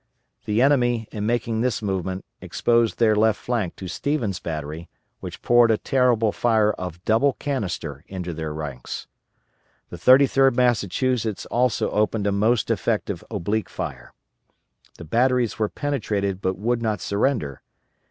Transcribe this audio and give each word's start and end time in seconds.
The 0.45 0.63
enemy, 0.63 1.07
in 1.11 1.27
making 1.27 1.61
this 1.61 1.83
movement, 1.83 2.25
exposed 2.41 2.97
their 2.97 3.15
left 3.15 3.39
flank 3.39 3.75
to 3.75 3.87
Stevens' 3.87 4.39
battery, 4.39 4.89
which 5.19 5.43
poured 5.43 5.69
a 5.69 5.77
terrible 5.77 6.31
fire 6.31 6.73
of 6.73 7.05
double 7.05 7.33
canister 7.33 8.03
into 8.07 8.33
their 8.33 8.51
ranks. 8.51 9.05
The 9.91 9.97
33d 9.97 10.55
Massachusetts 10.55 11.45
also 11.45 11.91
opened 11.91 12.25
a 12.25 12.31
most 12.31 12.71
effective 12.71 13.23
oblique 13.29 13.69
fire. 13.69 14.11
The 14.97 15.05
batteries 15.05 15.59
were 15.59 15.69
penetrated 15.69 16.41
but 16.41 16.57
would 16.57 16.81
not 16.81 16.99
surrender. 16.99 17.61